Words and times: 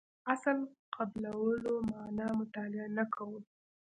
اصل 0.33 0.57
قبلولو 0.95 1.73
معنا 1.91 2.27
مطالعه 2.39 2.87
نه 2.97 3.03
کوو. 3.13 3.37